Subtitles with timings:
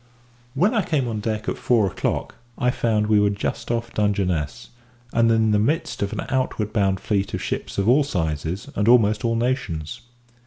[0.55, 4.69] When I came on deck at four o'clock I found we were just off Dungeness,
[5.13, 8.87] and in the midst of an outward bound fleet of ships of all sizes and
[8.87, 10.01] almost all nations.